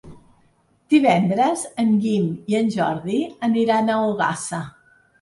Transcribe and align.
Divendres 0.93 1.67
en 1.85 1.93
Guim 2.07 2.27
i 2.55 2.59
en 2.63 2.75
Jordi 2.79 3.23
aniran 3.53 3.97
a 3.99 4.03
Ogassa. 4.11 4.69